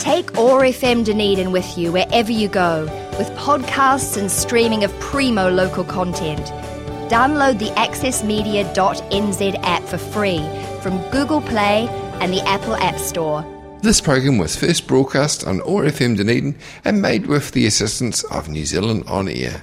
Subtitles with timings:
[0.00, 2.84] Take OAR FM Dunedin with you wherever you go,
[3.18, 6.40] with podcasts and streaming of primo local content.
[7.10, 10.38] Download the accessmedia.nz app for free
[10.80, 11.86] from Google Play
[12.22, 13.44] and the Apple App Store.
[13.82, 18.48] This program was first broadcast on OAR FM Dunedin and made with the assistance of
[18.48, 19.60] New Zealand On Air.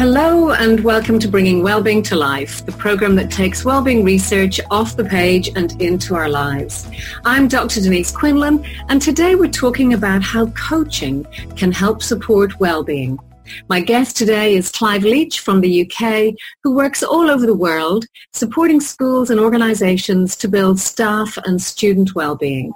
[0.00, 4.96] Hello and welcome to Bringing Wellbeing to Life, the program that takes wellbeing research off
[4.96, 6.88] the page and into our lives.
[7.26, 7.82] I'm Dr.
[7.82, 13.18] Denise Quinlan and today we're talking about how coaching can help support wellbeing.
[13.68, 18.06] My guest today is Clive Leach from the UK, who works all over the world
[18.32, 22.72] supporting schools and organisations to build staff and student wellbeing.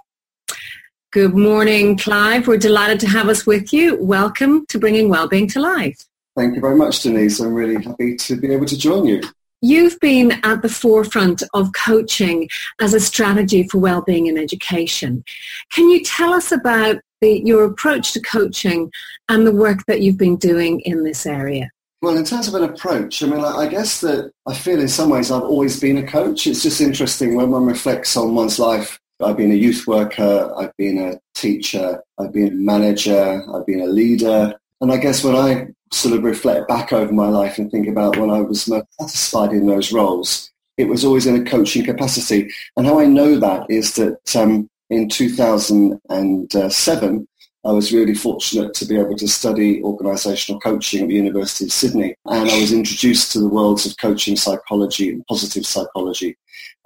[1.11, 2.47] Good morning, Clive.
[2.47, 3.97] We're delighted to have us with you.
[3.97, 6.05] Welcome to Bringing Wellbeing to Life.
[6.37, 7.41] Thank you very much, Denise.
[7.41, 9.23] I'm really happy to be able to join you.
[9.63, 15.25] You've been at the forefront of coaching as a strategy for well-being in education.
[15.73, 18.93] Can you tell us about the, your approach to coaching
[19.29, 21.71] and the work that you've been doing in this area?
[22.03, 25.09] Well, in terms of an approach, I mean, I guess that I feel in some
[25.09, 26.47] ways I've always been a coach.
[26.47, 29.01] It's just interesting when one reflects on one's life.
[29.23, 33.81] I've been a youth worker, I've been a teacher, I've been a manager, I've been
[33.81, 34.55] a leader.
[34.83, 38.17] And I guess when I sort of reflect back over my life and think about
[38.17, 42.51] when I was most satisfied in those roles, it was always in a coaching capacity.
[42.77, 47.29] And how I know that is that um, in 2007,
[47.67, 51.73] I was really fortunate to be able to study organisational coaching at the University of
[51.73, 52.15] Sydney.
[52.27, 56.37] And I was introduced to the worlds of coaching psychology and positive psychology.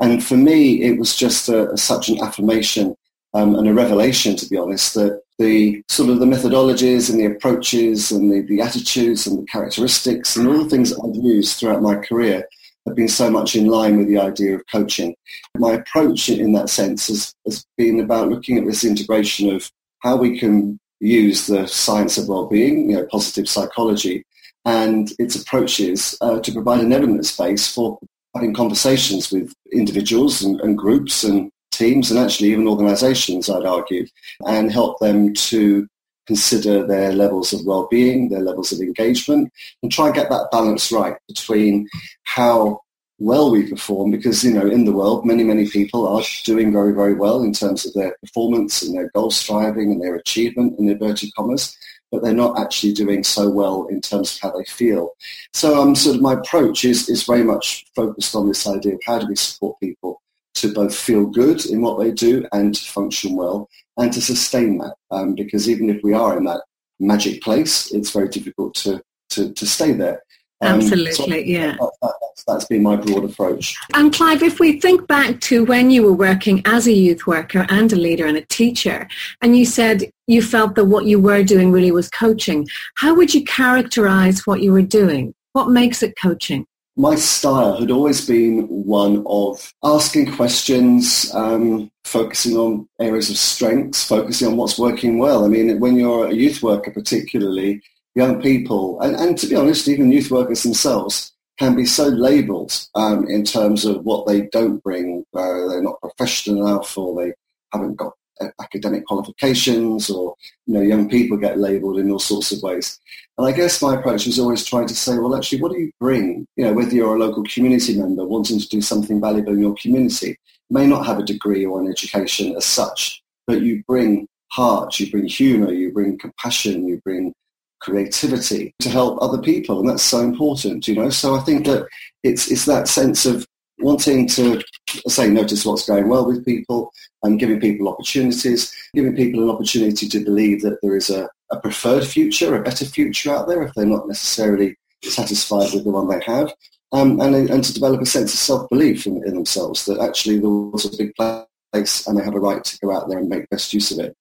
[0.00, 2.94] And for me, it was just a, such an affirmation
[3.34, 7.26] um, and a revelation, to be honest, that the sort of the methodologies and the
[7.26, 11.58] approaches and the, the attitudes and the characteristics and all the things that I've used
[11.58, 12.48] throughout my career
[12.86, 15.14] have been so much in line with the idea of coaching.
[15.56, 20.16] My approach in that sense has, has been about looking at this integration of how
[20.16, 24.24] we can use the science of well-being, you know, positive psychology,
[24.64, 27.98] and its approaches uh, to provide an evidence base for
[28.34, 34.06] having conversations with individuals and, and groups and teams and actually even organizations, I'd argue,
[34.46, 35.86] and help them to
[36.26, 39.50] consider their levels of well-being, their levels of engagement,
[39.82, 41.88] and try and get that balance right between
[42.24, 42.80] how
[43.18, 46.92] well we perform because, you know, in the world, many, many people are doing very,
[46.92, 50.88] very well in terms of their performance and their goal striving and their achievement in
[50.88, 51.76] inverted commas,
[52.12, 55.10] but they're not actually doing so well in terms of how they feel.
[55.52, 59.00] So um, sort of my approach is, is very much focused on this idea of
[59.04, 60.20] how do we support people
[60.60, 64.78] to both feel good in what they do and to function well and to sustain
[64.78, 64.94] that.
[65.10, 66.62] Um, because even if we are in that
[67.00, 70.22] magic place, it's very difficult to, to, to stay there.
[70.60, 71.76] Um, Absolutely, so yeah.
[71.78, 73.76] That, that, that's, that's been my broad approach.
[73.94, 77.64] And Clive, if we think back to when you were working as a youth worker
[77.68, 79.06] and a leader and a teacher,
[79.40, 83.32] and you said you felt that what you were doing really was coaching, how would
[83.32, 85.32] you characterize what you were doing?
[85.52, 86.66] What makes it coaching?
[86.98, 94.04] My style had always been one of asking questions, um, focusing on areas of strengths,
[94.04, 95.44] focusing on what's working well.
[95.44, 97.80] I mean, when you're a youth worker, particularly
[98.16, 102.72] young people, and, and to be honest, even youth workers themselves can be so labelled
[102.96, 105.24] um, in terms of what they don't bring.
[105.32, 107.32] Uh, they're not professional enough, or they
[107.72, 110.34] haven't got Uh, academic qualifications or
[110.66, 113.00] you know young people get labelled in all sorts of ways.
[113.36, 115.90] And i guess my approach was always trying to say well actually what do you
[115.98, 119.60] bring you know whether you're a local community member wanting to do something valuable in
[119.60, 120.36] your community
[120.70, 125.10] may not have a degree or an education as such but you bring heart you
[125.10, 127.32] bring humour you bring compassion you bring
[127.80, 131.10] creativity to help other people and that's so important you know?
[131.10, 131.88] So i think that
[132.22, 133.46] it's it's that sense of
[133.80, 134.62] wanting to
[135.06, 140.08] say notice what's going well with people and giving people opportunities, giving people an opportunity
[140.08, 143.74] to believe that there is a, a preferred future, a better future out there if
[143.74, 146.52] they're not necessarily satisfied with the one they have.
[146.92, 150.48] Um, and, and to develop a sense of self-belief in, in themselves that actually the
[150.48, 153.48] world's a big place and they have a right to go out there and make
[153.50, 154.16] best use of it.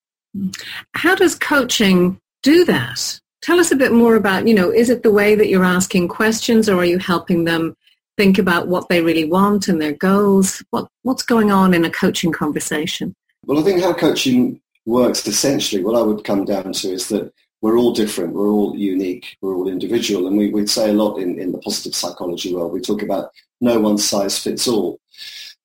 [0.94, 3.19] How does coaching do that?
[3.42, 6.10] Tell us a bit more about, you know, is it the way that you're asking
[6.10, 7.75] questions or are you helping them
[8.18, 10.64] think about what they really want and their goals?
[10.72, 13.16] What, what's going on in a coaching conversation?
[13.46, 17.31] Well, I think how coaching works essentially, what I would come down to is that
[17.62, 20.28] we're all different, we're all unique, we're all individual.
[20.28, 23.31] And we, would say a lot in, in the positive psychology world, we talk about
[23.62, 25.00] no one size fits all.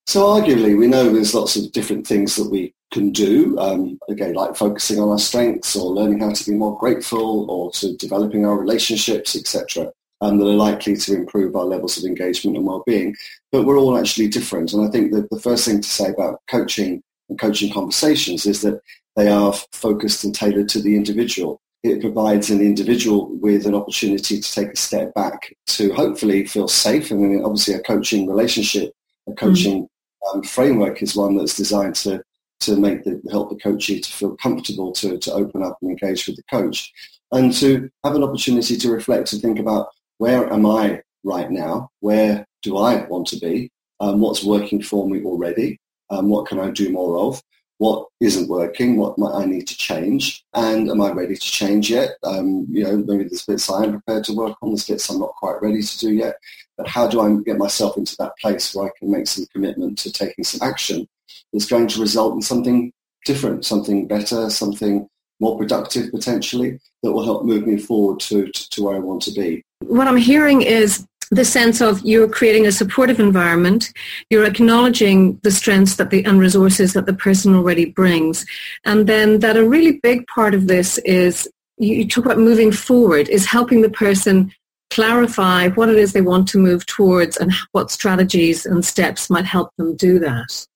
[0.06, 4.34] So arguably, we know there's lots of different things that we can do, um, again,
[4.34, 8.44] like focusing on our strengths or learning how to be more grateful or to developing
[8.44, 13.14] our relationships, etc um, that are likely to improve our levels of engagement and well-being.
[13.50, 14.72] But we're all actually different.
[14.72, 18.62] And I think that the first thing to say about coaching and coaching conversations is
[18.62, 18.80] that
[19.16, 21.60] they are focused and tailored to the individual.
[21.82, 26.68] It provides an individual with an opportunity to take a step back to hopefully feel
[26.68, 27.10] safe.
[27.10, 28.92] I mean, obviously a coaching relationship,
[29.28, 30.34] a coaching mm.
[30.34, 32.22] um, framework is one that's designed to
[32.60, 36.28] to make the help the coachee to feel comfortable to, to open up and engage
[36.28, 36.92] with the coach
[37.32, 39.88] and to have an opportunity to reflect and think about
[40.22, 41.90] where am I right now?
[41.98, 43.72] Where do I want to be?
[43.98, 45.80] Um, what's working for me already?
[46.10, 47.42] Um, what can I do more of?
[47.78, 48.98] What isn't working?
[48.98, 50.44] What might I need to change?
[50.54, 52.10] And am I ready to change yet?
[52.22, 55.18] Um, you know, maybe there's bits I am prepared to work on, there's bits I'm
[55.18, 56.36] not quite ready to do yet.
[56.76, 59.98] But how do I get myself into that place where I can make some commitment
[59.98, 61.08] to taking some action
[61.52, 62.92] that's going to result in something
[63.24, 65.08] different, something better, something
[65.40, 69.22] more productive potentially that will help move me forward to, to, to where I want
[69.22, 69.64] to be.
[69.82, 73.92] What I'm hearing is the sense of you're creating a supportive environment,
[74.28, 78.44] you're acknowledging the strengths that the and resources that the person already brings,
[78.84, 81.48] and then that a really big part of this is
[81.78, 84.52] you, talk about moving forward is helping the person
[84.90, 89.46] clarify what it is they want to move towards and what strategies and steps might
[89.46, 90.66] help them do that.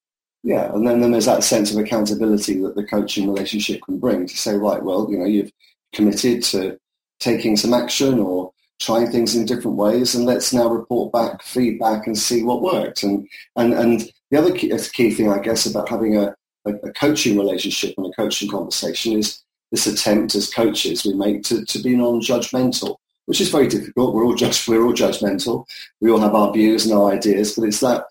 [0.43, 4.27] Yeah, and then, then there's that sense of accountability that the coaching relationship can bring
[4.27, 5.51] to say, right, well, you know, you've
[5.93, 6.79] committed to
[7.21, 12.07] taking some action or trying things in different ways, and let's now report back, feedback,
[12.07, 13.03] and see what worked.
[13.03, 16.35] And and and the other key, key thing, I guess, about having a,
[16.67, 21.43] a, a coaching relationship and a coaching conversation is this attempt as coaches we make
[21.45, 22.97] to, to be non-judgmental,
[23.27, 24.15] which is very difficult.
[24.15, 25.67] We're all judge, we're all judgmental.
[26.01, 28.07] We all have our views and our ideas, but it's that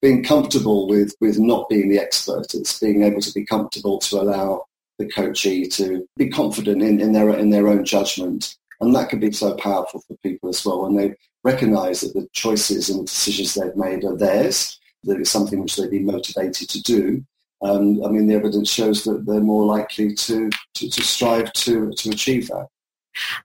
[0.00, 2.54] being comfortable with with not being the expert.
[2.54, 4.66] It's being able to be comfortable to allow
[4.98, 8.56] the coachee to be confident in, in their in their own judgment.
[8.82, 11.14] And that can be so powerful for people as well when they
[11.44, 15.76] recognize that the choices and the decisions they've made are theirs, that it's something which
[15.76, 17.24] they've been motivated to do.
[17.62, 21.92] Um, I mean, the evidence shows that they're more likely to, to, to strive to,
[21.92, 22.66] to achieve that.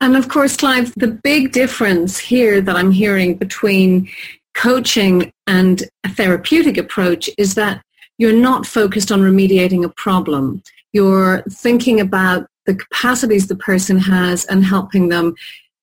[0.01, 4.09] And of course, Clive, the big difference here that I'm hearing between
[4.55, 7.83] coaching and a therapeutic approach is that
[8.17, 10.63] you're not focused on remediating a problem.
[10.93, 15.33] You're thinking about the capacities the person has and helping them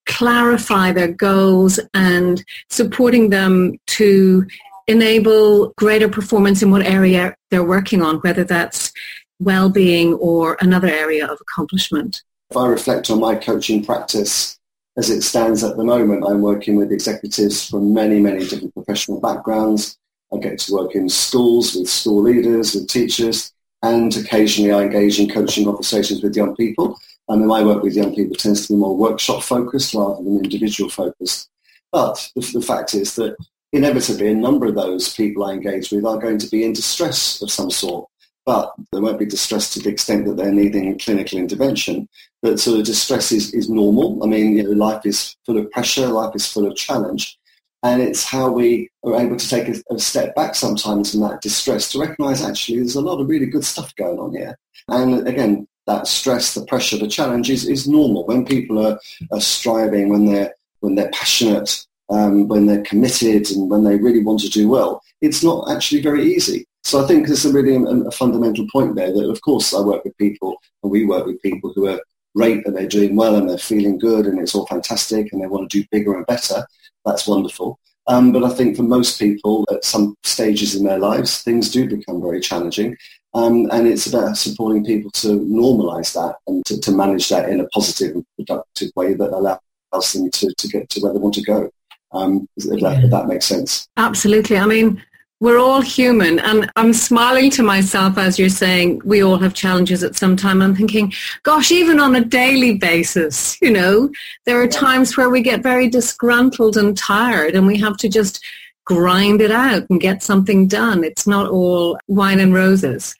[0.06, 4.46] clarify their goals and supporting them to
[4.86, 8.92] enable greater performance in what area they're working on, whether that's
[9.40, 12.22] well-being or another area of accomplishment.
[12.50, 14.58] If I reflect on my coaching practice
[14.98, 19.20] as it stands at the moment, I'm working with executives from many, many different professional
[19.20, 19.98] backgrounds.
[20.32, 23.53] I get to work in schools with school leaders, with teachers,
[23.84, 26.98] and occasionally I engage in coaching conversations with young people.
[27.28, 30.22] Um, I mean, my work with young people tends to be more workshop focused rather
[30.22, 31.48] than individual focused.
[31.92, 33.36] But the, the fact is that
[33.72, 37.42] inevitably a number of those people I engage with are going to be in distress
[37.42, 38.08] of some sort
[38.46, 42.08] but they won't be distressed to the extent that they're needing clinical intervention.
[42.42, 44.22] But sort of distress is, is normal.
[44.22, 47.38] I mean, you know, life is full of pressure, life is full of challenge.
[47.84, 51.42] And it's how we are able to take a, a step back sometimes from that
[51.42, 54.58] distress to recognize actually there's a lot of really good stuff going on here.
[54.88, 58.26] And again, that stress, the pressure, the challenge is, is normal.
[58.26, 58.98] When people are,
[59.30, 64.22] are striving, when they're, when they're passionate, um, when they're committed and when they really
[64.22, 66.66] want to do well, it's not actually very easy.
[66.84, 69.80] So I think there's a really a, a fundamental point there that, of course, I
[69.80, 72.00] work with people and we work with people who are
[72.34, 75.46] great and they're doing well and they're feeling good and it's all fantastic and they
[75.46, 76.66] want to do bigger and better.
[77.04, 77.78] That's wonderful.
[78.06, 81.88] Um, but I think for most people at some stages in their lives, things do
[81.88, 82.96] become very challenging.
[83.32, 87.60] Um, and it's about supporting people to normalize that and to, to, manage that in
[87.60, 91.34] a positive and productive way that allows them to, to get to where they want
[91.34, 91.70] to go.
[92.12, 93.88] Um, if, that, if that makes sense.
[93.96, 94.56] Absolutely.
[94.56, 95.02] I mean,
[95.40, 100.02] we're all human and i'm smiling to myself as you're saying we all have challenges
[100.04, 100.62] at some time.
[100.62, 101.12] I'm thinking
[101.42, 104.10] gosh even on a daily basis you know
[104.46, 108.44] there are times where we get very disgruntled and tired and we have to just
[108.84, 111.04] grind it out and get something done.
[111.04, 113.14] It's not all wine and roses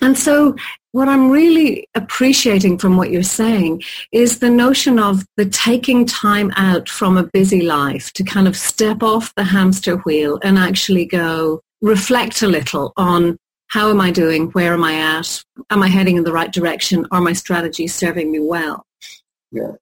[0.00, 0.54] and so
[0.92, 6.50] what I'm really appreciating from what you're saying is the notion of the taking time
[6.56, 11.04] out from a busy life to kind of step off the hamster wheel and actually
[11.04, 13.38] go reflect a little on
[13.68, 14.46] how am I doing?
[14.52, 15.44] Where am I at?
[15.70, 17.06] Am I heading in the right direction?
[17.10, 18.86] Are my strategies serving me well?
[19.52, 19.72] Yeah.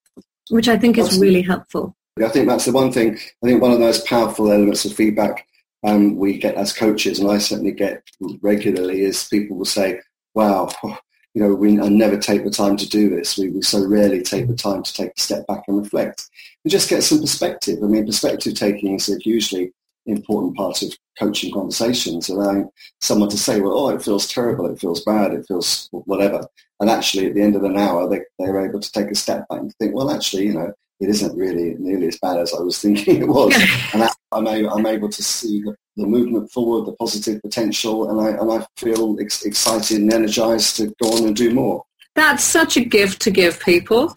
[0.50, 1.94] Which I think is really helpful.
[2.22, 3.14] I think that's the one thing.
[3.14, 5.46] I think one of the most powerful elements of feedback
[5.86, 8.02] um, we get as coaches, and I certainly get
[8.42, 10.00] regularly, is people will say,
[10.34, 13.38] wow, you know, we I never take the time to do this.
[13.38, 16.28] We, we so rarely take the time to take a step back and reflect
[16.64, 17.78] and just get some perspective.
[17.82, 19.72] I mean, perspective taking is a hugely
[20.06, 22.68] important part of coaching conversations, allowing
[23.00, 26.46] someone to say, well, oh, it feels terrible, it feels bad, it feels whatever.
[26.80, 29.48] And actually, at the end of an hour, they, they're able to take a step
[29.48, 32.60] back and think, well, actually, you know, it isn't really nearly as bad as I
[32.60, 33.54] was thinking it was.
[33.92, 34.02] and
[34.32, 38.40] I'm, able, I'm able to see the, the, movement forward, the positive potential, and I,
[38.40, 41.84] and I feel ex- excited and energized to go on and do more.
[42.14, 44.14] That's such a gift to give people.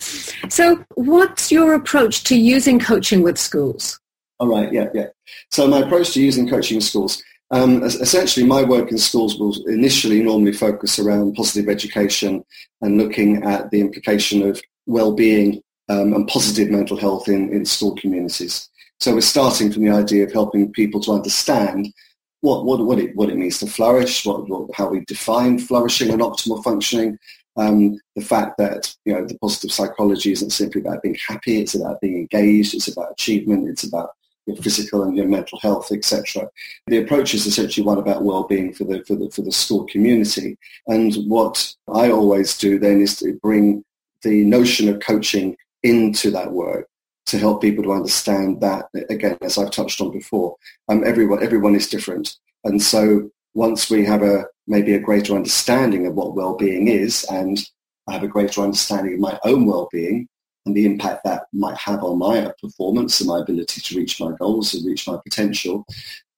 [0.49, 3.99] So what's your approach to using coaching with schools?
[4.39, 5.07] All right, yeah, yeah.
[5.51, 9.53] So my approach to using coaching in schools, um, essentially my work in schools will
[9.67, 12.43] initially normally focus around positive education
[12.81, 17.95] and looking at the implication of well-being um, and positive mental health in, in school
[17.95, 18.68] communities.
[18.99, 21.93] So we're starting from the idea of helping people to understand
[22.41, 26.09] what, what, what, it, what it means to flourish, what, what, how we define flourishing
[26.09, 27.17] and optimal functioning,
[27.55, 31.75] um, the fact that you know the positive psychology isn't simply about being happy; it's
[31.75, 34.11] about being engaged, it's about achievement, it's about
[34.45, 36.49] your physical and your mental health, etc.
[36.87, 40.57] The approach is essentially one about well-being for the for the for the school community.
[40.87, 43.83] And what I always do then is to bring
[44.21, 46.87] the notion of coaching into that work
[47.29, 50.55] to help people to understand that again, as I've touched on before,
[50.87, 56.05] um, everyone everyone is different, and so once we have a maybe a greater understanding
[56.05, 57.59] of what well-being is and
[58.07, 60.27] I have a greater understanding of my own well-being
[60.65, 64.31] and the impact that might have on my performance and my ability to reach my
[64.39, 65.85] goals and reach my potential,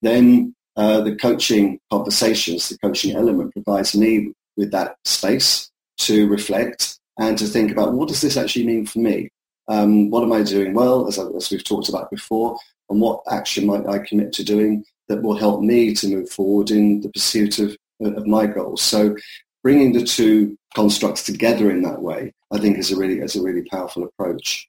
[0.02, 7.00] then uh, the coaching conversations, the coaching element provides me with that space to reflect
[7.20, 9.30] and to think about what does this actually mean for me?
[9.72, 12.58] Um, what am I doing well, as, I, as we've talked about before,
[12.90, 16.72] and what action might I commit to doing that will help me to move forward
[16.72, 18.82] in the pursuit of, of my goals.
[18.82, 19.16] So
[19.64, 23.42] bringing the two constructs together in that way, I think is a really, is a
[23.42, 24.68] really powerful approach.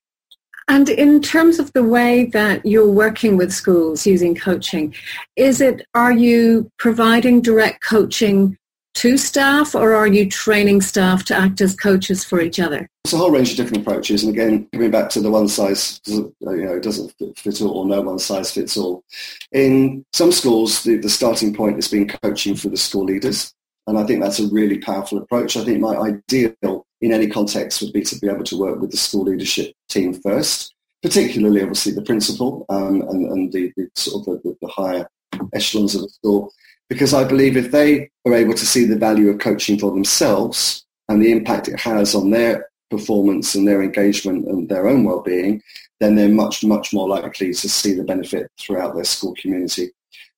[0.69, 4.95] And in terms of the way that you're working with schools using coaching,
[5.35, 8.57] is it, are you providing direct coaching
[8.95, 12.89] to staff or are you training staff to act as coaches for each other?
[13.05, 14.23] It's a whole range of different approaches.
[14.23, 18.01] And again, coming back to the one size, you know, doesn't fit all or no
[18.03, 19.03] one size fits all.
[19.51, 23.55] In some schools, the, the starting point has been coaching for the school leaders.
[23.87, 25.57] And I think that's a really powerful approach.
[25.57, 28.93] I think my ideal in any context would be to be able to work with
[28.93, 30.73] the school leadership team first,
[31.03, 35.09] particularly obviously the principal um, and, and the, the, sort of the, the higher
[35.53, 36.53] echelons of the school
[36.93, 40.85] because I believe if they are able to see the value of coaching for themselves
[41.09, 45.63] and the impact it has on their performance and their engagement and their own well-being,
[46.01, 49.89] then they're much, much more likely to see the benefit throughout their school community.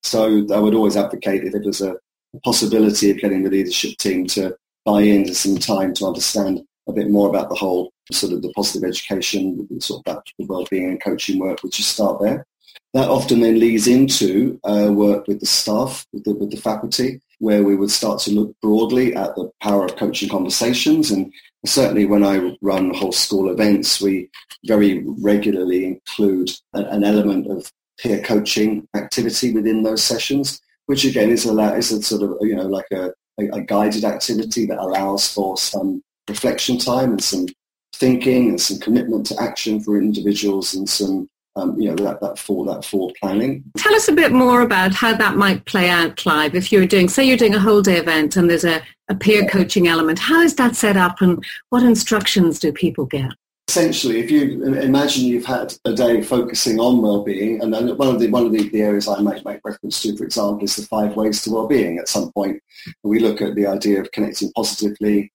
[0.05, 1.97] So I would always advocate if there's a
[2.45, 7.11] possibility of getting the leadership team to buy into some time to understand a bit
[7.11, 11.41] more about the whole sort of the positive education, sort of that well-being and coaching
[11.41, 12.47] work, would you start there?
[12.95, 17.21] That often then leads into uh, work with the staff, with the, with the faculty,
[17.39, 21.11] where we would start to look broadly at the power of coaching conversations.
[21.11, 21.33] And
[21.67, 24.31] certainly when I run whole school events, we
[24.65, 31.47] very regularly include an element of peer coaching activity within those sessions, which again is
[31.47, 35.57] a, is a sort of, you know, like a, a guided activity that allows for
[35.57, 37.47] some reflection time and some
[37.95, 42.39] thinking and some commitment to action for individuals and some um, you know, that, that
[42.39, 43.65] for that for planning.
[43.77, 46.55] Tell us a bit more about how that might play out, Clive.
[46.55, 49.47] If you're doing, say, you're doing a whole day event and there's a, a peer
[49.47, 53.31] coaching element, how is that set up, and what instructions do people get?
[53.69, 58.29] Essentially, if you imagine you've had a day focusing on well-being, and one of the
[58.29, 61.17] one of the, the areas I might make reference to, for example, is the five
[61.17, 61.99] ways to well-being.
[61.99, 62.63] At some point,
[63.03, 65.33] we look at the idea of connecting positively,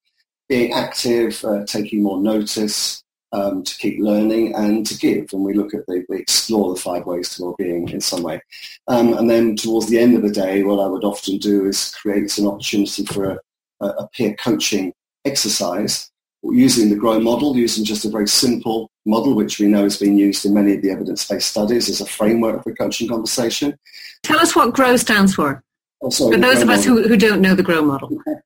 [0.48, 5.28] being active, uh, taking more notice, um, to keep learning and to give.
[5.34, 8.42] And we look at the, we explore the five ways to well-being in some way.
[8.88, 11.94] Um, and then towards the end of the day, what I would often do is
[11.96, 13.42] create an opportunity for
[13.82, 14.94] a, a peer coaching
[15.26, 16.10] exercise
[16.44, 20.18] using the GROW model, using just a very simple model, which we know has been
[20.18, 23.78] used in many of the evidence-based studies as a framework for coaching conversation.
[24.24, 25.62] Tell us what GROW stands for.
[26.02, 28.08] Oh, sorry, for those of us who, who don't know the GROW model.
[28.08, 28.39] Okay,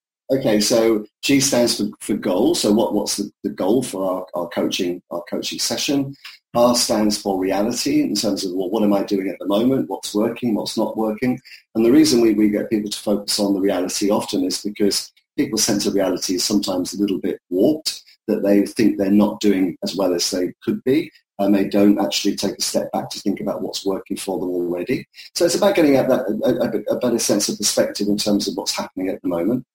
[0.59, 2.55] so G stands for, for goal.
[2.55, 6.15] So what, what's the, the goal for our, our coaching our coaching session?
[6.55, 9.89] R stands for reality in terms of well, what am I doing at the moment?
[9.89, 10.53] What's working?
[10.53, 11.39] What's not working?
[11.73, 15.11] And the reason we, we get people to focus on the reality often is because
[15.35, 19.39] people's sense of reality is sometimes a little bit warped, that they think they're not
[19.39, 23.09] doing as well as they could be, and they don't actually take a step back
[23.09, 25.05] to think about what's working for them already.
[25.35, 28.47] So it's about getting at that, a, a, a better sense of perspective in terms
[28.47, 29.65] of what's happening at the moment.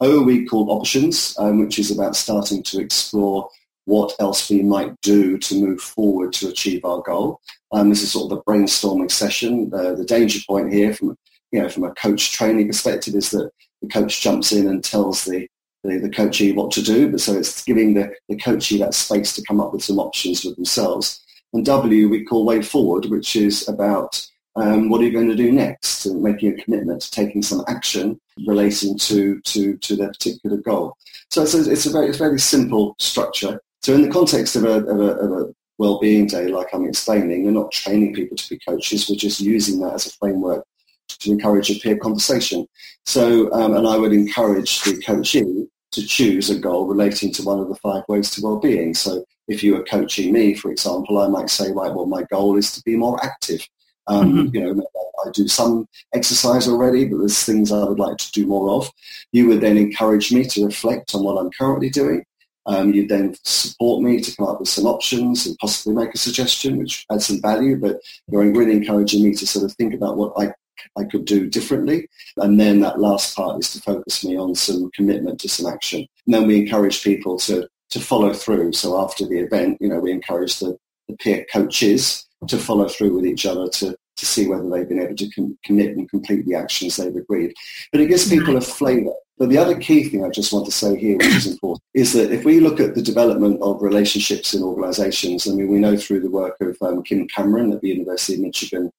[0.00, 3.48] O we call options, um, which is about starting to explore
[3.86, 7.40] what else we might do to move forward to achieve our goal.
[7.72, 9.70] Um, this is sort of the brainstorming session.
[9.72, 11.16] Uh, the danger point here from
[11.52, 13.50] you know, from a coach training perspective is that
[13.82, 15.48] the coach jumps in and tells the,
[15.84, 17.10] the, the coachee what to do.
[17.10, 20.42] But so it's giving the, the coachee that space to come up with some options
[20.42, 21.22] for themselves.
[21.52, 24.26] And W we call way forward, which is about
[24.56, 27.62] um, what are you going to do next and making a commitment to taking some
[27.68, 30.96] action relating to, to, to their particular goal.
[31.30, 33.60] So it's a, it's a very, it's very simple structure.
[33.82, 37.44] So in the context of a, of a, of a well-being day, like I'm explaining,
[37.44, 39.08] we're not training people to be coaches.
[39.08, 40.64] We're just using that as a framework
[41.08, 42.66] to encourage a peer conversation.
[43.04, 47.60] So, um, and I would encourage the coachee to choose a goal relating to one
[47.60, 48.94] of the five ways to well-being.
[48.94, 52.56] So if you were coaching me, for example, I might say, right, well, my goal
[52.56, 53.66] is to be more active.
[54.08, 54.54] Um, mm-hmm.
[54.54, 54.86] You know,
[55.24, 58.90] I do some exercise already, but there's things I would like to do more of.
[59.32, 62.24] You would then encourage me to reflect on what I'm currently doing.
[62.66, 66.18] Um, you then support me to come up with some options and possibly make a
[66.18, 67.76] suggestion, which adds some value.
[67.76, 70.52] But you're really encouraging me to sort of think about what I
[70.96, 72.08] I could do differently.
[72.36, 76.06] And then that last part is to focus me on some commitment to some action.
[76.26, 78.72] And then we encourage people to to follow through.
[78.72, 80.76] So after the event, you know, we encourage the,
[81.08, 85.00] the peer coaches to follow through with each other to to see whether they've been
[85.00, 87.52] able to com- commit and complete the actions they've agreed.
[87.92, 89.12] But it gives people a flavour.
[89.38, 92.14] But the other key thing I just want to say here, which is important, is
[92.14, 95.96] that if we look at the development of relationships in organisations, I mean, we know
[95.96, 98.90] through the work of um, Kim Cameron at the University of Michigan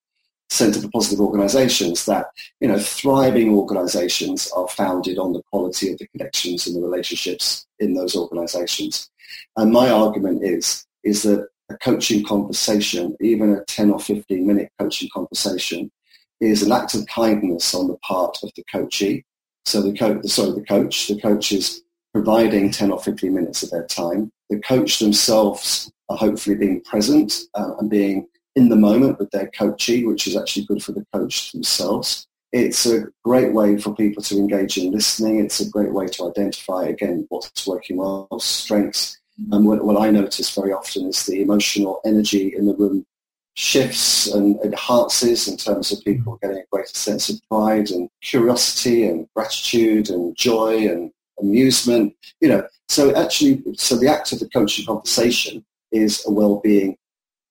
[0.50, 2.28] Center for Positive Organizations that,
[2.62, 7.66] you know, thriving organizations are founded on the quality of the connections and the relationships
[7.80, 9.10] in those organizations.
[9.56, 14.72] And my argument is, is that a coaching conversation, even a 10 or 15 minute
[14.80, 15.92] coaching conversation,
[16.40, 19.26] is an act of kindness on the part of the coachee.
[19.66, 21.82] So the coach, sorry, the coach, the coach is
[22.14, 24.32] providing 10 or 15 minutes of their time.
[24.50, 29.48] The coach themselves are hopefully being present uh, and being in the moment with their
[29.48, 32.28] coachee, which is actually good for the coach themselves.
[32.54, 35.40] It's a great way for people to engage in listening.
[35.40, 39.17] It's a great way to identify, again, what's working well, strengths,
[39.52, 43.06] and what, what I notice very often is the emotional energy in the room
[43.54, 46.48] shifts and enhances in terms of people mm-hmm.
[46.48, 52.16] getting a greater sense of pride and curiosity and gratitude and joy and amusement.
[52.40, 56.98] You know, so actually, so the act of the coaching conversation is a well-being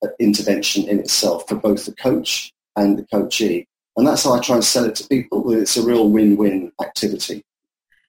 [0.04, 3.66] uh, intervention in itself for both the coach and the coachee.
[3.96, 5.50] And that's how I try and sell it to people.
[5.52, 7.42] It's a real win-win activity.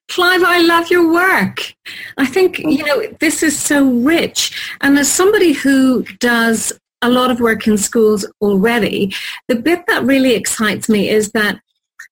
[0.10, 1.74] Clive, I love your work.
[2.18, 4.76] I think, you know, this is so rich.
[4.82, 9.14] And as somebody who does a lot of work in schools already,
[9.48, 11.60] the bit that really excites me is that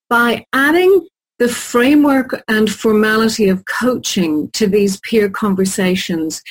[0.09, 1.07] by adding
[1.39, 6.41] the framework and formality of coaching to these peer conversations,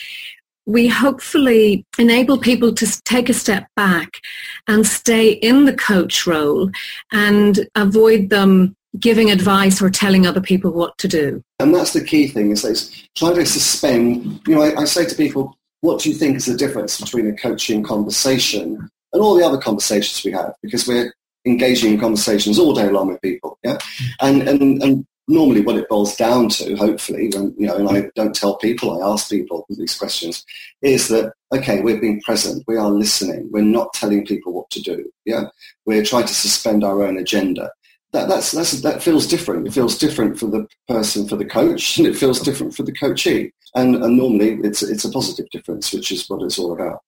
[0.67, 4.21] we hopefully enable people to take a step back
[4.67, 6.71] and stay in the coach role
[7.13, 11.43] and avoid them giving advice or telling other people what to do.
[11.59, 12.75] And that's the key thing is they
[13.17, 16.47] try to suspend, you know, I, I say to people, what do you think is
[16.47, 20.55] the difference between a coaching conversation and all the other conversations we have?
[20.63, 21.13] Because we're
[21.45, 23.59] engaging in conversations all day long with people.
[23.63, 23.79] Yeah.
[24.21, 28.11] And, and, and normally what it boils down to, hopefully, when, you know, and I
[28.15, 30.45] don't tell people, I ask people these questions,
[30.83, 34.81] is that, okay, we're being present, we are listening, we're not telling people what to
[34.81, 35.11] do.
[35.25, 35.49] Yeah.
[35.85, 37.71] We're trying to suspend our own agenda
[38.15, 39.67] that, that's, that's, that feels different.
[39.67, 42.93] It feels different for the person, for the coach, and it feels different for the
[42.93, 43.53] coachee.
[43.75, 47.01] And, and normally it's, it's a positive difference, which is what it's all about.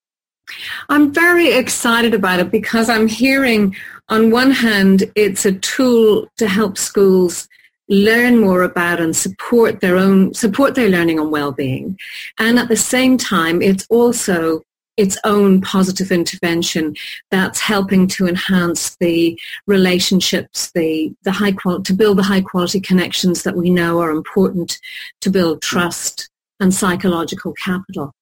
[0.89, 3.75] I'm very excited about it because I'm hearing
[4.09, 7.49] on one hand it's a tool to help schools
[7.89, 11.97] learn more about and support their own support their learning and well-being
[12.39, 14.61] and at the same time it's also
[14.97, 16.95] its own positive intervention
[17.31, 22.81] that's helping to enhance the relationships, the, the high quality, to build the high quality
[22.81, 24.79] connections that we know are important
[25.21, 26.31] to build trust
[26.61, 28.13] and psychological capital.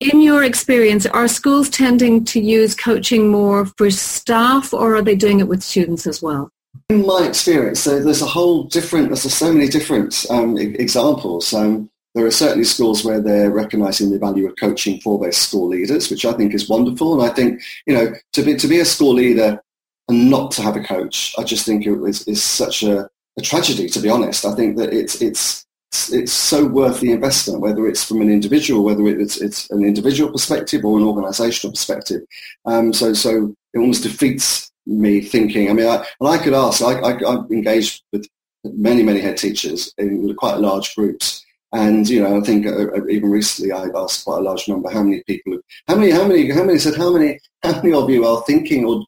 [0.00, 5.14] In your experience, are schools tending to use coaching more for staff or are they
[5.14, 6.50] doing it with students as well?
[6.88, 11.52] In my experience, there's a whole different, there's so many different um, examples.
[11.52, 15.68] Um, there are certainly schools where they're recognising the value of coaching for their school
[15.68, 17.20] leaders, which I think is wonderful.
[17.20, 19.62] And I think, you know, to be, to be a school leader
[20.08, 23.42] and not to have a coach, I just think it is, is such a, a
[23.42, 24.44] tragedy, to be honest.
[24.44, 25.64] I think that it's, it's,
[26.12, 30.32] it's so worth the investment, whether it's from an individual, whether it's, it's an individual
[30.32, 32.22] perspective or an organisational perspective.
[32.64, 35.70] Um, so, so it almost defeats me thinking.
[35.70, 36.82] I mean, I, and I could ask.
[36.82, 38.26] I, I, I've engaged with
[38.64, 43.06] many, many head teachers in quite large groups, and you know, I think uh, uh,
[43.06, 46.50] even recently I asked quite a large number how many people, how many, how many,
[46.50, 49.04] how many said how many, how many of you are thinking or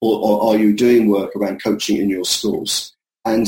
[0.00, 2.94] or, or are you doing work around coaching in your schools?
[3.24, 3.46] And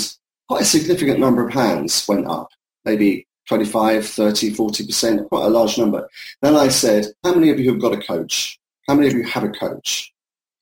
[0.48, 2.48] quite a significant number of hands went up,
[2.84, 6.08] maybe 25, 30, 40%, quite a large number.
[6.40, 8.58] Then I said, how many of you have got a coach?
[8.88, 10.12] How many of you have a coach?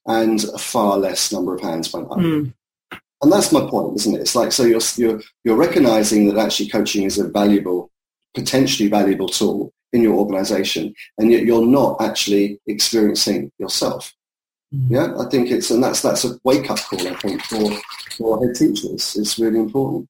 [0.07, 2.19] And a far less number of hands went up.
[2.19, 2.53] Mm.
[3.23, 4.21] And that's my point, isn't it?
[4.21, 7.91] It's like, so you're, you're, you're recognizing that actually coaching is a valuable,
[8.35, 14.13] potentially valuable tool in your organization, and yet you're not actually experiencing yourself.
[14.75, 14.91] Mm.
[14.91, 17.71] Yeah, I think it's, and that's, that's a wake-up call, I think, for,
[18.17, 19.17] for head teachers.
[19.17, 20.09] It's really important.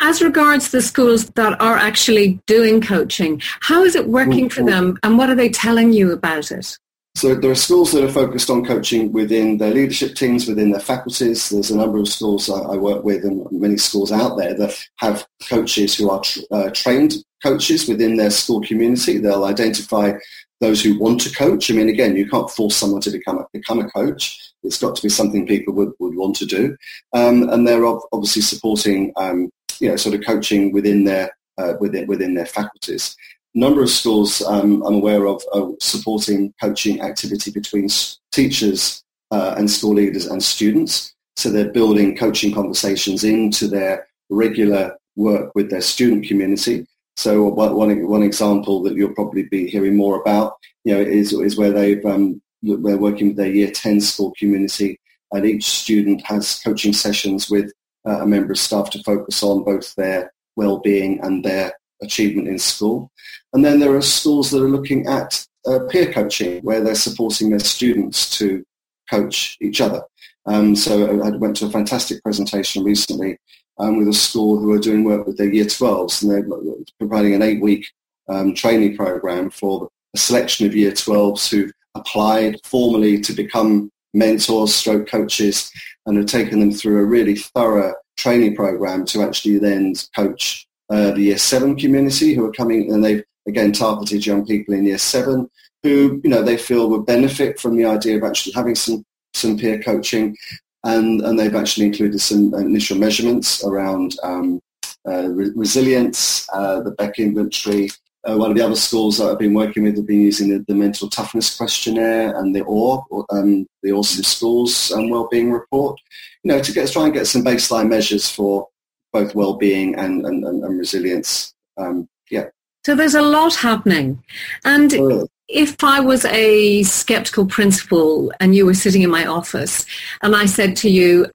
[0.00, 4.98] As regards the schools that are actually doing coaching, how is it working for them
[5.02, 6.78] and what are they telling you about it?
[7.16, 10.82] So there are schools that are focused on coaching within their leadership teams, within their
[10.82, 11.48] faculties.
[11.48, 15.26] There's a number of schools I work with and many schools out there that have
[15.48, 19.16] coaches who are uh, trained coaches within their school community.
[19.16, 20.12] They'll identify
[20.60, 21.70] those who want to coach.
[21.70, 24.52] I mean, again, you can't force someone to become a, become a coach.
[24.62, 26.76] It's got to be something people would, would want to do.
[27.14, 29.50] Um, and they're obviously supporting um,
[29.80, 33.16] you know, sort of coaching within their uh, within within their faculties.
[33.56, 37.88] Number of schools um, I'm aware of are supporting coaching activity between
[38.30, 41.14] teachers uh, and school leaders and students.
[41.36, 46.86] So they're building coaching conversations into their regular work with their student community.
[47.16, 50.52] So one, one example that you'll probably be hearing more about,
[50.84, 55.00] you know, is, is where they've, um, they're working with their year 10 school community
[55.32, 57.72] and each student has coaching sessions with
[58.06, 62.58] uh, a member of staff to focus on both their well-being and their achievement in
[62.58, 63.10] school.
[63.52, 67.50] And then there are schools that are looking at uh, peer coaching where they're supporting
[67.50, 68.64] their students to
[69.10, 70.02] coach each other.
[70.46, 73.38] Um, so I went to a fantastic presentation recently
[73.78, 77.34] um, with a school who are doing work with their year 12s and they're providing
[77.34, 77.90] an eight-week
[78.28, 84.74] um, training program for a selection of year 12s who've applied formally to become mentors,
[84.74, 85.70] stroke coaches,
[86.06, 91.10] and have taken them through a really thorough training program to actually then coach uh,
[91.12, 94.98] the year seven community who are coming and they've again targeted young people in year
[94.98, 95.48] seven
[95.82, 99.04] who you know they feel would benefit from the idea of actually having some
[99.36, 100.36] some peer coaching.
[100.84, 104.60] And and they've actually included some initial measurements around um,
[105.08, 107.90] uh, re- resilience, uh, the Beck inventory,
[108.28, 110.64] uh, one of the other schools that I've been working with have been using the,
[110.66, 115.98] the mental toughness questionnaire and the OAR, um, the Awesome Schools and Wellbeing Report,
[116.42, 118.68] you know, to get, try and get some baseline measures for
[119.12, 121.54] both well-being and, and, and, and resilience.
[121.76, 122.46] Um, yeah.
[122.84, 124.22] So there's a lot happening.
[124.64, 129.86] And if I was a skeptical principal and you were sitting in my office
[130.22, 131.26] and I said to you,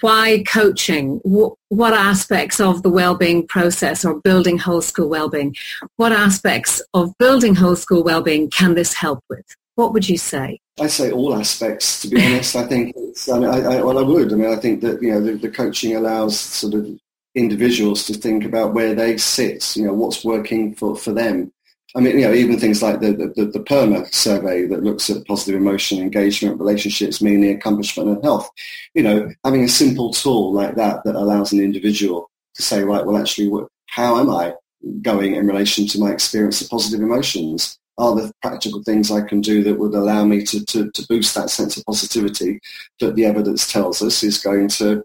[0.00, 1.20] why coaching?
[1.24, 5.56] What, what aspects of the well-being process or building whole school well-being?
[5.96, 9.44] What aspects of building whole school well-being can this help with?
[9.74, 10.60] What would you say?
[10.80, 12.02] I say all aspects.
[12.02, 13.28] To be honest, I think it's.
[13.28, 14.32] I, mean, I, I, well, I would.
[14.32, 16.88] I mean, I think that you know the, the coaching allows sort of
[17.34, 19.76] individuals to think about where they sit.
[19.76, 21.52] You know, what's working for for them
[21.96, 25.26] I mean, you know, even things like the, the, the PERMA survey that looks at
[25.26, 28.48] positive emotion, engagement, relationships, meaning, accomplishment and health.
[28.94, 33.04] You know, having a simple tool like that that allows an individual to say, right,
[33.04, 33.50] well, actually,
[33.86, 34.54] how am I
[35.02, 37.78] going in relation to my experience of positive emotions?
[38.00, 41.34] Are there practical things I can do that would allow me to, to, to boost
[41.34, 42.60] that sense of positivity
[43.00, 45.04] that the evidence tells us is going to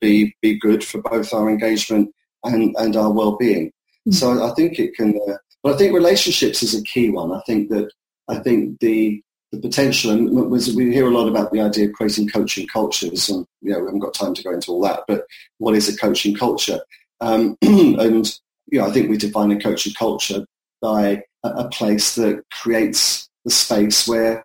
[0.00, 3.68] be, be good for both our engagement and, and our well-being?
[3.68, 4.12] Mm-hmm.
[4.12, 7.32] So I think it can uh, but I think relationships is a key one.
[7.32, 7.90] I think that
[8.28, 12.28] I think the the potential, and we hear a lot about the idea of creating
[12.28, 15.00] coaching cultures, and you know, we haven't got time to go into all that.
[15.08, 15.26] But
[15.58, 16.78] what is a coaching culture?
[17.20, 20.46] Um, and you know, I think we define a coaching culture
[20.80, 24.44] by a, place that creates the space where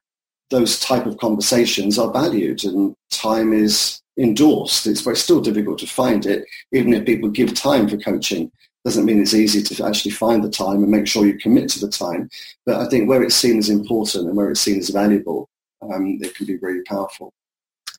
[0.50, 4.86] those type of conversations are valued and time is endorsed.
[4.86, 8.52] It's very still difficult to find it, even if people give time for coaching
[8.84, 11.80] doesn't mean it's easy to actually find the time and make sure you commit to
[11.80, 12.30] the time.
[12.66, 15.50] But I think where it's seen as important and where it's seen as valuable,
[15.82, 17.32] um, it can be really powerful.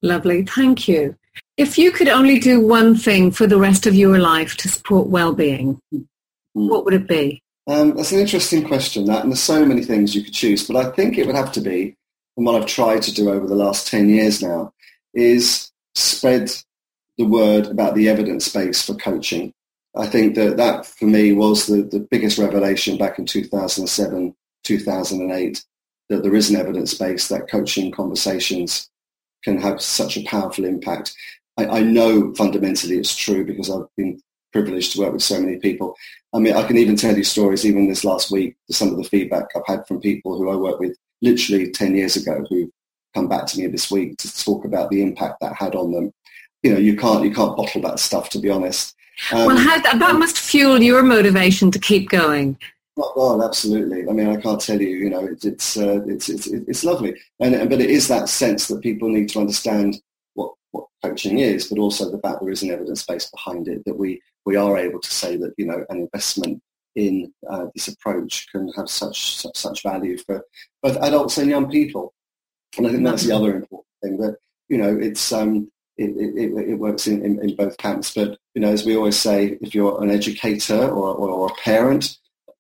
[0.02, 0.44] Lovely.
[0.44, 1.16] Thank you.
[1.57, 5.07] If you could only do one thing for the rest of your life to support
[5.09, 6.05] well-being, mm.
[6.55, 7.42] what would it be?
[7.66, 10.77] Um, that's an interesting question, that, and there's so many things you could choose, but
[10.77, 11.96] I think it would have to be,
[12.37, 14.72] and what I've tried to do over the last 10 years now,
[15.14, 16.51] is spread
[17.18, 19.53] the word about the evidence base for coaching
[19.94, 25.64] I think that that for me was the, the biggest revelation back in 2007, 2008,
[26.09, 28.88] that there is an evidence base that coaching conversations
[29.44, 31.14] can have such a powerful impact.
[31.59, 34.20] I, I, know fundamentally it's true because I've been
[34.52, 35.96] privileged to work with so many people.
[36.32, 39.04] I mean, I can even tell you stories, even this last week, some of the
[39.04, 42.70] feedback I've had from people who I worked with literally 10 years ago who
[43.14, 46.12] come back to me this week to talk about the impact that had on them.
[46.62, 48.94] You know, you can't you can't bottle that stuff to be honest.
[49.32, 52.56] Um, well, how, that must fuel your motivation to keep going.
[52.96, 54.08] Well, well, absolutely.
[54.08, 54.88] I mean, I can't tell you.
[54.88, 58.68] You know, it, it's, uh, it's it's it's lovely, and but it is that sense
[58.68, 60.00] that people need to understand
[60.34, 63.84] what what coaching is, but also the fact there is an evidence base behind it.
[63.86, 66.62] That we we are able to say that you know an investment
[66.94, 70.44] in uh, this approach can have such, such such value for
[70.83, 72.12] both adults and young people.
[72.76, 74.37] And I think that's the other important thing that
[74.68, 78.14] you know it's um, it, it, it, works in, in, in, both camps.
[78.14, 81.55] But you know, as we always say, if you're an educator or, or, or, a
[81.62, 82.16] parent,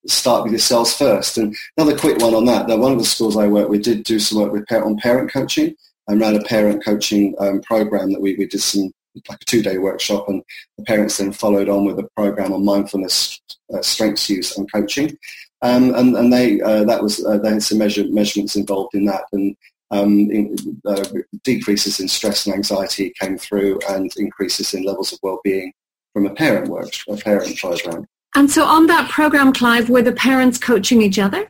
[0.06, 1.38] start with yourselves first.
[1.38, 2.68] And another quick one on that.
[2.68, 5.32] That one of the schools I work with did do some work with on parent
[5.32, 5.74] coaching
[6.08, 8.92] and ran a parent coaching um, program that we, we did some
[9.28, 10.42] like a two-day workshop and
[10.78, 13.40] the parents then followed on with a program on mindfulness,
[13.74, 15.16] uh, strengths use and coaching.
[15.62, 19.04] Um, and, and they, uh, that was, uh, they had some measure, measurements involved in
[19.06, 19.56] that and
[19.90, 21.04] um, in, uh,
[21.44, 25.72] decreases in stress and anxiety came through and increases in levels of well-being
[26.14, 28.06] from a parent work, a parent program.
[28.34, 31.48] And so on that program, Clive, were the parents coaching each other?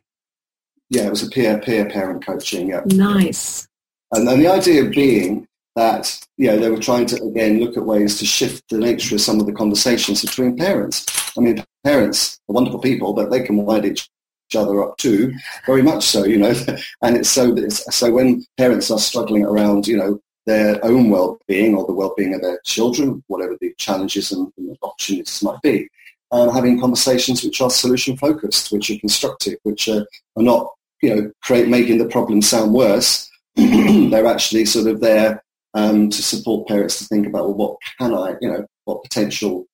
[0.91, 2.69] Yeah, it was a peer-peer parent coaching.
[2.69, 2.83] Yeah.
[2.87, 3.67] Nice.
[4.11, 7.77] And, and the idea of being that you know they were trying to again look
[7.77, 11.07] at ways to shift the nature of some of the conversations between parents.
[11.37, 14.09] I mean, parents are wonderful people, but they can wind each
[14.55, 15.33] other up too,
[15.67, 16.25] very much so.
[16.25, 16.55] You know,
[17.03, 21.75] and it's so it's, so when parents are struggling around, you know, their own well-being
[21.75, 25.89] or the well-being of their children, whatever the challenges and, and opportunities might be,
[26.33, 30.05] um, having conversations which are solution focused, which are constructive, which are,
[30.37, 30.69] are not
[31.01, 33.31] you know create making the problem sound worse.
[33.57, 35.43] They're actually sort of there
[35.75, 39.67] um, to support parents to think about, well, what can I, you know, what potential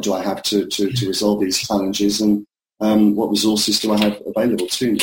[0.00, 2.46] do I have to, to, to resolve these challenges and
[2.80, 4.98] um, what resources do I have available to me?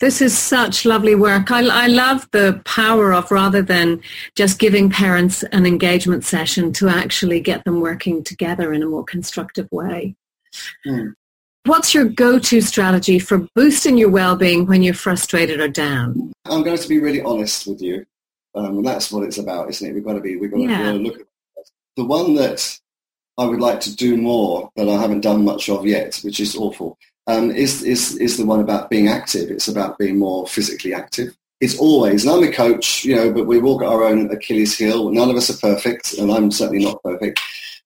[0.00, 1.50] This is such lovely work.
[1.50, 4.02] I, I, love the power of rather than
[4.34, 9.04] just giving parents an engagement session to actually get them working together in a more
[9.04, 10.16] constructive way.
[10.84, 11.14] Mm.
[11.64, 16.32] What's your go-to strategy for boosting your well-being when you're frustrated or down?
[16.44, 18.04] I'm going to be really honest with you.
[18.54, 19.94] Um, and that's what it's about, isn't it?
[19.94, 20.92] We've got to be, we've got yeah.
[20.92, 21.64] to look at that.
[21.96, 22.78] The one that
[23.36, 26.54] I would like to do more that I haven't done much of yet, which is
[26.54, 29.50] awful, um, is, is, is the one about being active.
[29.50, 31.36] It's about being more physically active.
[31.60, 34.76] It's always, and I'm a coach, you know, but we've all got our own Achilles
[34.76, 35.10] heel.
[35.10, 37.40] None of us are perfect, and I'm certainly not perfect.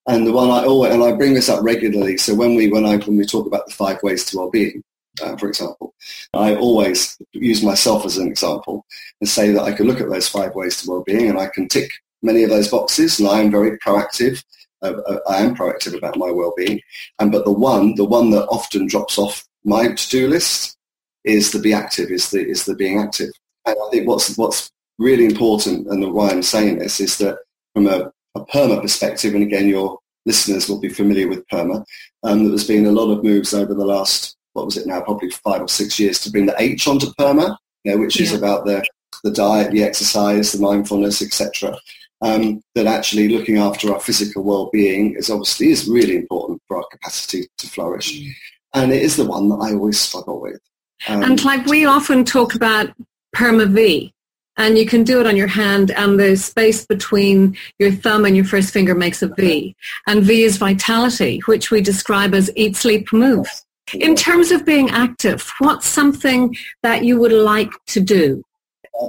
[0.06, 2.16] And the one I always, and I bring this up regularly.
[2.16, 4.82] So when we, when I, when we talk about the five ways to well-being,
[5.22, 5.94] uh, for example.
[6.34, 8.84] I always use myself as an example
[9.20, 11.68] and say that I can look at those five ways to well-being and I can
[11.68, 11.90] tick
[12.22, 14.42] many of those boxes and I am very proactive.
[14.82, 16.80] Uh, uh, I am proactive about my well-being.
[17.18, 20.76] And but the one, the one that often drops off my to-do list
[21.24, 23.30] is the be active, is the is the being active.
[23.66, 27.38] And I think what's what's really important and why I'm saying this is that
[27.74, 31.84] from a, a PERMA perspective, and again your listeners will be familiar with PERMA,
[32.22, 35.30] um, there's been a lot of moves over the last what was it now, probably
[35.30, 38.24] five or six years to bring the H onto PERMA, you know, which yeah.
[38.24, 38.84] is about the,
[39.22, 41.78] the diet, the exercise, the mindfulness, etc.
[42.20, 46.84] Um, that actually looking after our physical well-being is obviously is really important for our
[46.90, 48.20] capacity to flourish.
[48.20, 48.32] Mm.
[48.74, 50.60] And it is the one that I always struggle with.
[51.06, 52.90] Um, and like we often talk about
[53.36, 54.12] PERMA V,
[54.58, 58.34] and you can do it on your hand and the space between your thumb and
[58.34, 59.74] your first finger makes a V.
[60.08, 63.46] And V is vitality, which we describe as eat, sleep, move.
[63.94, 68.42] In terms of being active, what's something that you would like to do?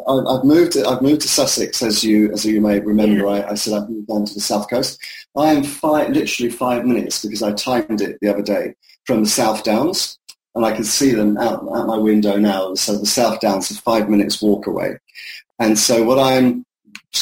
[0.08, 0.78] I've moved.
[0.78, 3.26] I've moved to Sussex, as you as you may remember.
[3.26, 3.46] Yeah.
[3.46, 5.00] I, I, said I've moved down to the south coast.
[5.36, 9.30] I am five, literally five minutes because I timed it the other day from the
[9.30, 10.20] South Downs,
[10.54, 12.76] and I can see them out out my window now.
[12.76, 14.98] So the South Downs are five minutes walk away,
[15.58, 16.66] and so what I'm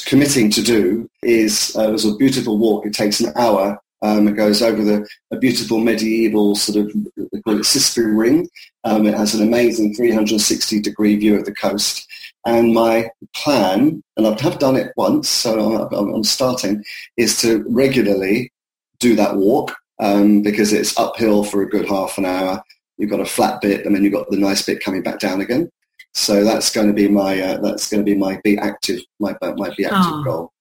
[0.05, 2.85] committing to do is uh, there's a beautiful walk.
[2.85, 7.41] It takes an hour um, it goes over the, a beautiful medieval sort of, they
[7.41, 8.49] call it Cissbury Ring.
[8.83, 12.07] Um, it has an amazing 360 degree view of the coast.
[12.45, 16.83] And my plan, and I have done it once, so I'm, I'm starting,
[17.17, 18.51] is to regularly
[18.99, 22.63] do that walk um, because it's uphill for a good half an hour.
[22.97, 25.41] You've got a flat bit, and then you've got the nice bit coming back down
[25.41, 25.69] again.
[26.13, 29.35] So that's going to be my uh, that's going to be my be active my
[29.41, 30.23] my be active oh.
[30.23, 30.53] goal.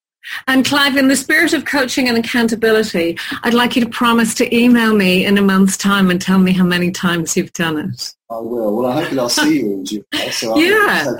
[0.46, 4.54] And Clive, in the spirit of coaching and accountability, I'd like you to promise to
[4.54, 8.14] email me in a month's time and tell me how many times you've done it.
[8.30, 8.76] I will.
[8.76, 10.30] Well, I hope that I'll see you in July.
[10.30, 11.12] So yeah.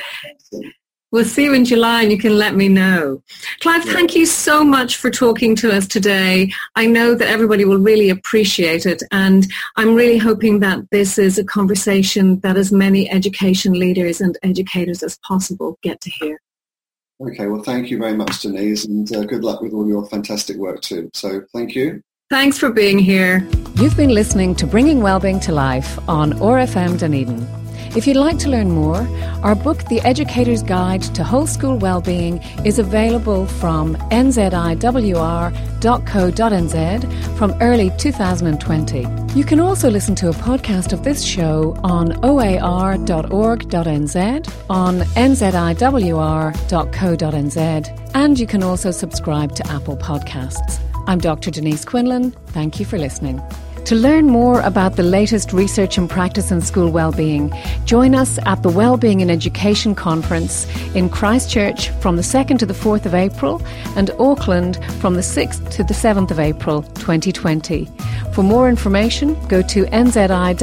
[1.12, 3.23] We'll see you in July and you can let me know.
[3.61, 6.53] Clive, thank you so much for talking to us today.
[6.75, 11.38] I know that everybody will really appreciate it and I'm really hoping that this is
[11.38, 16.40] a conversation that as many education leaders and educators as possible get to hear.
[17.21, 20.57] Okay, well thank you very much Denise and uh, good luck with all your fantastic
[20.57, 21.11] work too.
[21.15, 22.03] So thank you.
[22.29, 23.49] Thanks for being here.
[23.77, 27.66] You've been listening to Bringing Wellbeing to Life on OAR FM Dunedin.
[27.97, 29.09] If you'd like to learn more,
[29.43, 34.59] our book, The Educator's Guide to Whole School Wellbeing, is available from nziwr.co.nz
[37.39, 39.07] from early 2020.
[39.35, 43.07] You can also listen to a podcast of this show on oar.org.nz,
[44.69, 45.71] on nziwr.co.nz,
[48.15, 50.79] and you can also subscribe to Apple Podcasts.
[51.07, 51.51] I'm Dr.
[51.51, 52.33] Denise Quinlan.
[52.49, 53.41] Thank you for listening.
[53.87, 57.53] To learn more about the latest research and practice in school wellbeing,
[57.85, 62.75] join us at the Wellbeing in Education Conference in Christchurch from the 2nd to the
[62.75, 63.62] 4th of April
[63.94, 67.88] and Auckland from the 6th to the 7th of April 2020.
[68.33, 70.57] For more information, go to nziwr.co.nz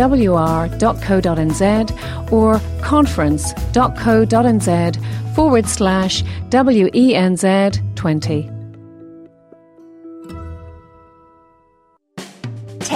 [2.34, 8.53] or conference.co.nz forward slash WENZ 20.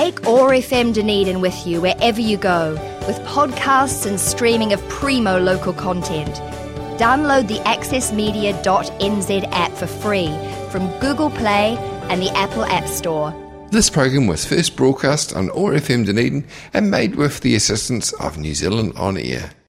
[0.08, 2.76] Take OAR FM Dunedin with you wherever you go,
[3.08, 6.34] with podcasts and streaming of primo local content.
[6.98, 10.30] Download the accessmedia.nz app for free
[10.72, 11.76] from Google Play
[12.10, 13.36] and the Apple App Store.
[13.72, 18.38] This program was first broadcast on OAR FM Dunedin and made with the assistance of
[18.38, 19.52] New Zealand On Air.